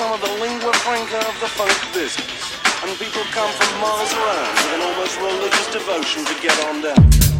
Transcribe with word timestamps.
are 0.00 0.18
the 0.18 0.40
lingua 0.40 0.72
franca 0.74 1.16
of 1.16 1.40
the 1.40 1.48
funk 1.48 1.72
business. 1.94 2.60
And 2.82 2.98
people 2.98 3.22
come 3.32 3.50
from 3.52 3.80
miles 3.80 4.12
around 4.12 4.54
with 4.54 4.74
an 4.74 4.82
almost 4.82 5.18
religious 5.20 5.72
devotion 5.72 6.24
to 6.26 6.34
get 6.42 6.52
on 6.66 6.82
down. 6.82 7.35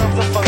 Of 0.00 0.16
the 0.16 0.22
funk 0.32 0.43